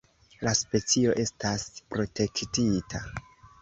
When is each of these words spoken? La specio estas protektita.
La 0.47 0.53
specio 0.59 1.13
estas 1.25 1.69
protektita. 1.93 3.09